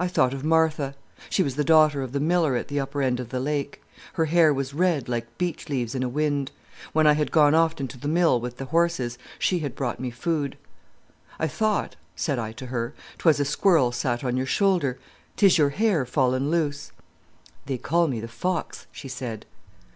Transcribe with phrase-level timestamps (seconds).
[0.00, 0.96] I thought of Martha.
[1.28, 3.80] She was the daughter of the miller at the upper end of the lake.
[4.14, 6.50] Her hair was red like beech leaves in a wind.
[6.92, 10.10] When I had gone often to the mill with the horses she had brought me
[10.10, 10.56] food.
[11.38, 14.98] "'I thought,' said I to her, ''twas a squirrel sat on your shoulder.
[15.36, 16.90] 'Tis your hair fallen loose.'
[17.66, 19.46] "'They call me the fox,' she said.